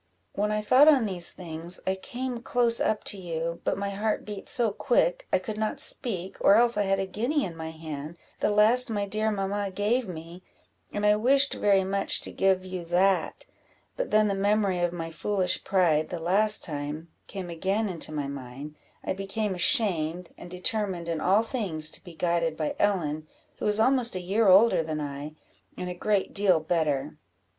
[0.33, 4.25] "When I thought on these things, I came close up to you; but my heart
[4.25, 7.69] beat so quick, I could not speak, or else I had a guinea in my
[7.69, 10.41] hand, the last my dear mamma gave me,
[10.91, 13.45] and I wished very much to give you that;
[13.95, 18.25] but then the memory of my foolish pride, the last time, came again into my
[18.25, 23.27] mind I became ashamed, and determined in all things to be guided by Ellen,
[23.59, 25.35] who is almost a year older than I,
[25.77, 27.19] and a great deal better."